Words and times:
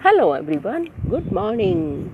Hello 0.00 0.34
everyone 0.36 0.84
good 1.08 1.24
morning 1.32 2.04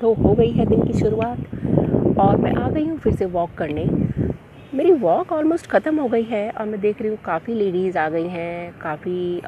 तो 0.00 0.12
हो 0.14 0.34
गई 0.34 0.50
है 0.50 0.64
दिन 0.66 0.82
की 0.82 0.92
शुरुआत 0.98 2.18
और 2.20 2.36
मैं 2.36 2.52
आ 2.54 2.68
गई 2.68 2.84
हूँ 2.84 2.98
फिर 2.98 3.14
से 3.14 3.24
वॉक 3.26 3.54
करने। 3.58 3.84
मेरी 4.74 4.92
वॉक 5.00 5.32
ऑलमोस्ट 5.32 5.66
ख़त्म 5.66 5.98
हो 6.00 6.08
गई 6.08 6.22
है 6.22 6.48
और 6.50 6.66
मैं 6.66 6.80
देख 6.80 7.00
रही 7.02 7.10
हूँ 7.10 7.18
काफ़ी 7.24 7.54
लेडीज़ 7.54 7.98
आ 7.98 8.08
गई 8.08 8.28
हैं, 8.28 8.72
काफ़ी 8.78 9.40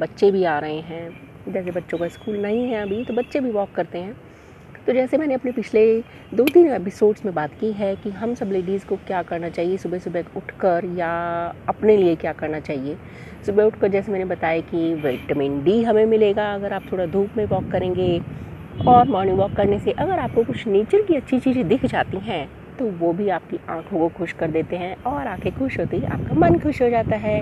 बच्चे 0.00 0.30
भी 0.30 0.44
आ 0.44 0.58
रहे 0.58 0.78
हैं। 0.80 1.52
जैसे 1.52 1.70
बच्चों 1.70 1.98
का 1.98 2.08
स्कूल 2.08 2.36
नहीं 2.36 2.64
है 2.68 2.82
अभी 2.82 3.04
तो 3.04 3.14
बच्चे 3.14 3.40
भी 3.40 3.50
वॉक 3.50 3.72
करते 3.76 3.98
हैं। 3.98 4.16
तो 4.86 4.92
जैसे 4.92 5.18
मैंने 5.18 5.34
अपने 5.34 5.50
पिछले 5.52 5.82
दो 6.34 6.44
तीन 6.44 6.70
एपिसोड्स 6.72 7.24
में 7.24 7.32
बात 7.34 7.50
की 7.60 7.70
है 7.72 7.94
कि 7.96 8.10
हम 8.12 8.34
सब 8.34 8.50
लेडीज़ 8.52 8.84
को 8.86 8.96
क्या 9.06 9.22
करना 9.22 9.48
चाहिए 9.48 9.76
सुबह 9.78 9.98
सुबह 9.98 10.24
उठकर 10.36 10.84
या 10.98 11.12
अपने 11.68 11.96
लिए 11.96 12.16
क्या 12.16 12.32
करना 12.32 12.60
चाहिए। 12.60 12.96
सुबह 13.46 13.64
उठकर 13.64 13.88
जैसे 13.88 14.12
मैंने 14.12 14.24
बताया 14.24 14.60
कि 14.62 14.92
विटामिन 15.04 15.62
डी 15.64 15.82
हमें 15.82 16.04
मिलेगा 16.06 16.52
अगर 16.54 16.72
आप 16.72 16.82
थोड़ा 16.92 17.06
धूप 17.06 17.36
में 17.36 17.44
वॉक 17.46 17.70
करेंगे 17.72 18.20
और 18.88 19.08
मॉर्निंग 19.08 19.38
वॉक 19.38 19.54
करने 19.56 19.78
से 19.78 19.92
अगर 19.92 20.18
आपको 20.18 20.44
कुछ 20.44 20.66
नेचर 20.66 21.02
की 21.02 21.16
अच्छी 21.16 21.38
चीज़ें 21.40 21.66
दिख 21.68 21.86
जाती 21.86 22.18
हैं 22.24 22.46
तो 22.78 22.90
वो 22.98 23.12
भी 23.12 23.28
आपकी 23.28 23.58
आँखों 23.70 23.98
को 23.98 24.08
खुश 24.18 24.32
कर 24.32 24.50
देते 24.50 24.76
हैं 24.76 24.96
और 25.06 25.26
आँखें 25.26 25.52
खुश 25.58 25.78
होती 25.80 26.04
आपका 26.04 26.34
मन 26.40 26.58
खुश 26.58 26.82
हो 26.82 26.88
जाता 26.90 27.16
है। 27.16 27.40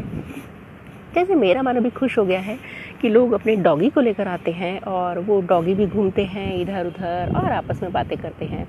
जैसे 1.14 1.34
मेरा 1.34 1.62
मन 1.62 1.76
अभी 1.76 1.90
खुश 1.90 2.18
हो 2.18 2.24
गया 2.24 2.40
है 2.40 2.58
कि 3.00 3.08
लोग 3.08 3.32
अपने 3.32 3.56
डॉगी 3.56 3.90
को 3.90 4.00
लेकर 4.00 4.28
आते 4.28 4.50
हैं 4.50 4.80
और 4.80 5.18
वो 5.18 5.40
डॉगी 5.40 5.74
भी 5.74 5.86
घूमते 5.86 6.24
हैं 6.24 6.60
इधर 6.60 6.86
उधर 6.86 7.32
और 7.36 7.52
आपस 7.52 7.82
में 7.82 7.92
बातें 7.92 8.18
करते 8.18 8.44
हैं। 8.44 8.68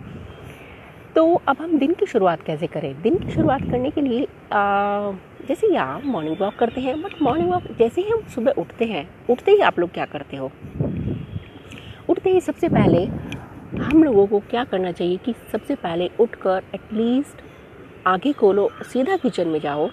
तो 1.15 1.41
अब 1.47 1.57
हम 1.61 1.77
दिन 1.77 1.93
की 1.93 2.05
शुरुआत 2.05 2.41
कैसे 2.41 2.67
करें? 2.67 3.01
दिन 3.01 3.17
की 3.17 3.31
शुरुआत 3.31 3.61
करने 3.61 3.91
के 3.91 4.01
लिए 4.01 4.23
आ, 4.51 5.11
जैसे 5.47 5.67
ही 5.67 5.75
आप 5.75 6.05
मॉर्निंग 6.05 6.35
वॉक 6.41 6.55
करते 6.55 6.81
हैं 6.81 7.01
बट 7.01 7.21
मॉर्निंग 7.21 7.49
वॉक 7.49 7.63
जैसे 7.79 8.01
ही 8.01 8.09
हम 8.09 8.21
सुबह 8.35 8.51
उठते 8.51 8.85
हैं 8.85 9.09
उठते 9.29 9.51
ही 9.51 9.59
आप 9.59 9.79
लोग 9.79 9.91
क्या 9.91 10.05
करते 10.05 10.37
हो? 10.37 10.51
उठते 12.09 12.29
ही 12.29 12.41
सबसे 12.41 12.69
पहले 12.69 13.05
हम 13.79 14.03
लोगों 14.03 14.27
को 14.27 14.39
क्या 14.39 14.63
करना 14.63 14.91
चाहिए 14.91 15.17
कि 15.17 15.33
सबसे 15.51 15.75
पहले 15.75 16.09
उठकर 16.19 16.63
एटलीस्ट 16.75 17.41
आगे 18.07 18.33
खोलो 18.33 18.69
सीधा 18.93 19.17
किचन 19.17 19.47
में 19.47 19.59
जाओ 19.59 19.89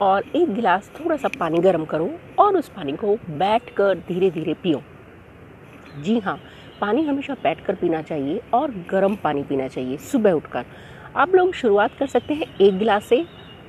और 0.00 0.24
एक 0.36 0.54
गिलास 0.54 0.90
थोड़ा 0.94 1.16
सा 1.16 1.28
पानी 1.40 1.58
गर्म 1.58 1.84
करो 1.84 2.10
और 2.38 2.56
उस 2.56 2.68
पानी 2.68 2.92
को 2.92 3.16
बैठ 3.30 3.70
कर 3.70 3.98
धीरे 4.08 4.30
धीरे 4.30 4.54
पियो। 4.54 4.82
जी 6.02 6.18
हाँ 6.18 6.38
पानी 6.80 7.02
हमेशा 7.02 7.34
बैठ 7.34 7.64
कर 7.64 7.74
पीना 7.74 8.00
चाहिए 8.02 8.40
और 8.54 8.70
गर्म 8.90 9.16
पानी 9.16 9.42
पीना 9.42 9.68
चाहिए 9.68 9.96
सुबह 9.96 10.32
उठकर। 10.32 10.64
आप 11.16 11.34
लोग 11.34 11.52
शुरुआत 11.54 11.94
कर 11.98 12.06
सकते 12.06 12.34
हैं 12.34 12.46
एक 12.60 12.78
गिलास 12.78 13.04
से। 13.04 13.24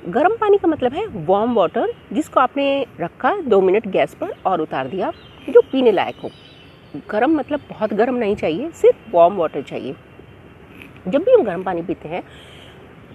गर्म 0.08 0.36
पानी 0.36 0.58
का 0.58 0.68
मतलब 0.68 0.92
है 0.92 1.06
वार्म 1.26 1.54
वाटर 1.54 1.92
जिसको 2.12 2.40
आपने 2.40 2.86
रखा 3.00 3.34
दो 3.40 3.60
मिनट 3.60 3.88
गैस 3.88 4.14
पर 4.14 4.34
और 4.46 4.60
उतार 4.60 4.88
दिया, 4.88 5.10
जो 5.50 5.60
पीने 5.62 5.92
लायक 5.92 6.16
हो। 6.16 6.30
गर्म 7.10 7.36
मतलब 7.36 7.60
बहुत 7.70 7.92
गर्म 7.92 8.14
नहीं 8.14 8.36
चाहिए, 8.36 8.70
सिर्फ़ 8.70 9.10
वार्म 9.14 9.36
वाटर 9.36 9.62
चाहिए। 9.62 9.94
जब 11.08 11.22
भी 11.22 11.32
हम 11.32 11.42
गर्म 11.42 11.62
पानी 11.62 11.82
पीते 11.82 12.08
हैं 12.08 12.22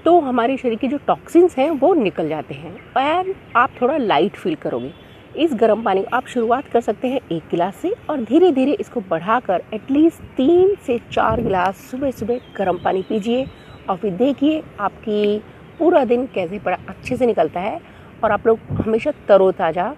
तो 0.07 0.19
हमारे 0.19 0.55
शरीर 0.57 0.77
के 0.79 0.87
जो 0.87 0.97
टॉक्सिन्स 0.97 1.57
हैं, 1.57 1.69
वो 1.71 1.93
निकल 1.93 2.27
जाते 2.29 2.53
हैं। 2.53 2.71
और 2.97 3.33
आप 3.55 3.69
थोड़ा 3.81 3.97
लाइट 3.97 4.35
फील 4.35 4.55
करोगे। 4.55 4.91
इस 5.35 5.53
गर्म 5.53 5.81
पानी 5.83 6.01
को 6.01 6.15
आप 6.15 6.27
शुरुआत 6.27 6.67
कर 6.67 6.81
सकते 6.81 7.07
हैं 7.07 7.19
एक 7.31 7.49
गिलास 7.51 7.75
से 7.75 7.93
और 8.09 8.21
धीरे 8.21 8.51
धीरे 8.51 8.73
इसको 8.73 9.01
बढ़ाकर 9.09 9.63
एटलीस्ट 9.73 10.21
तीन 10.37 10.73
से 10.85 10.97
चार 11.11 11.41
गिलास 11.41 11.81
सुबह 11.91 12.11
सुबह 12.11 12.39
गर्म 12.57 12.79
पानी 12.83 13.01
पीजिए 13.09 13.45
और 13.89 13.97
फिर 13.97 14.13
देखिए 14.13 14.63
आपकी 14.79 15.37
पूरा 15.79 16.05
दिन 16.05 16.25
कैसे 16.35 16.59
बड़ा 16.59 16.77
अच्छे 16.89 17.17
से 17.17 17.25
निकलता 17.25 17.59
है 17.59 17.79
और 18.23 18.31
आप 18.31 18.47
लोग 18.47 18.59
हमेशा 18.81 19.11
तरोताज़ा 19.27 19.93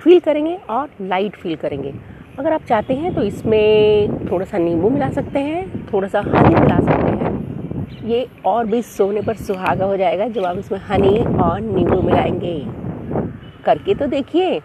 फील 0.00 0.20
करेंगे 0.20 0.56
और 0.70 0.90
लाइट 1.02 1.36
फील 1.36 1.56
करेंगे। 1.56 1.94
अगर 2.38 2.52
आप 2.52 2.64
चाहते 2.68 2.94
हैं 2.94 3.14
तो 3.14 3.22
इसमें 3.24 4.26
थोड़ा 4.30 4.46
सा 4.46 4.58
नींबू 4.58 4.90
मिला 4.90 5.10
सकते 5.10 5.38
हैं, 5.40 5.86
थोड़ा 5.92 6.08
सा 6.08 6.20
हनी 6.20 6.54
मिला 6.54 6.80
सकते 6.80 7.10
हैं। 7.10 7.15
ये 8.04 8.26
और 8.46 8.66
भी 8.66 8.80
सोने 8.82 9.22
पर 9.22 9.36
सुहागा 9.36 9.84
हो 9.84 9.96
जाएगा 9.96 10.28
जब 10.28 10.44
आप 10.44 10.58
इसमें 10.58 10.78
हनी 10.80 11.18
और 11.42 11.60
नींबू 11.60 12.00
मिलाएँगे। 12.02 12.60
करके 13.64 13.94
तो 13.94 14.06
देखिए। 14.06 14.60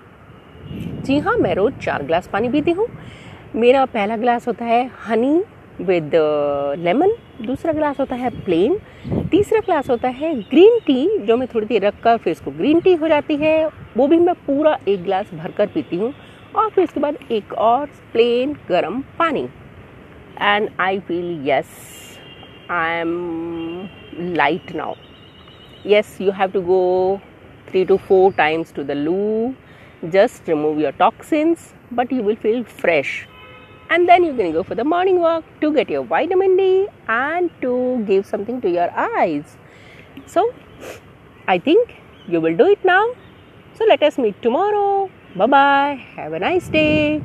जी 1.06 1.18
हाँ 1.20 1.36
मैं 1.38 1.54
रोज़ 1.56 1.74
चार 1.76 2.04
गिलास 2.04 2.28
पानी 2.28 2.50
पीती 2.50 2.72
हूँ। 2.72 2.88
मेरा 3.56 3.86
पहला 3.88 4.18
गिलास 4.18 4.48
होता 4.48 4.66
है 4.66 4.90
हनी 5.08 5.44
विद 5.82 6.12
लेमन 6.80 7.12
दूसरा 7.42 7.74
ग्लास 7.74 8.00
होता 8.00 8.16
है 8.16 8.30
प्लेन 8.46 8.78
तीसरा 9.32 9.60
ग्लास 9.60 9.90
होता 9.90 10.08
है 10.10 10.34
ग्रीन 10.42 10.80
टी 10.88 11.18
जो 11.18 11.38
मैं 11.38 11.48
थोड़ी 11.54 11.66
देर 11.68 11.86
रख 11.86 12.02
कर 12.04 12.18
फिर 12.18 12.32
इसको 12.32 12.52
ग्रीन 12.52 12.80
टी 12.80 12.94
हो 12.94 13.08
जाती 13.08 13.36
है। 13.36 13.66
वो 13.98 14.08
भी 14.08 14.18
मैं 14.20 14.36
पूरा 14.48 14.78
एक 14.88 15.04
गिलास 15.04 15.34
भरकर 15.34 15.68
पीती 15.68 15.98
हूँ 15.98 16.14
और 16.56 16.70
फिर 16.70 16.84
उसके 16.84 17.00
बाद 17.00 17.18
एक 17.32 17.54
और 17.54 17.86
प्लेन 18.14 18.54
गर्म 18.70 19.02
पानी। 19.20 19.48
And 20.42 20.70
I 20.80 21.00
feel 21.00 21.50
yes 21.50 22.11
I 22.72 22.94
am 22.94 23.90
light 24.36 24.74
now. 24.74 24.96
Yes, 25.84 26.20
you 26.20 26.32
have 26.32 26.54
to 26.54 26.62
go 26.62 27.22
three 27.68 27.84
to 27.86 27.98
four 27.98 28.32
times 28.32 28.72
to 28.74 28.84
the 28.86 28.96
loo. 28.96 29.56
Just 30.10 30.48
remove 30.48 30.80
your 30.80 30.94
toxins, 30.94 31.74
but 31.92 32.12
you 32.12 32.22
will 32.24 32.38
feel 32.38 32.64
fresh. 32.64 33.28
And 33.90 34.08
then 34.08 34.24
you 34.24 34.34
can 34.34 34.54
go 34.54 34.64
for 34.64 34.76
the 34.76 34.86
morning 34.86 35.20
walk 35.20 35.44
to 35.60 35.74
get 35.74 35.90
your 35.90 36.06
vitamin 36.06 36.56
D 36.56 36.88
and 37.10 37.50
to 37.62 38.06
give 38.08 38.26
something 38.26 38.62
to 38.62 38.70
your 38.70 38.90
eyes. 38.96 39.58
So, 40.26 40.54
I 41.50 41.60
think 41.60 41.98
you 42.28 42.40
will 42.40 42.56
do 42.56 42.68
it 42.68 42.86
now. 42.86 43.06
So, 43.76 43.84
let 43.84 44.02
us 44.02 44.18
meet 44.18 44.42
tomorrow. 44.42 45.10
Bye 45.36 45.48
bye. 45.48 46.06
Have 46.16 46.32
a 46.32 46.40
nice 46.40 46.70
day. 46.70 47.22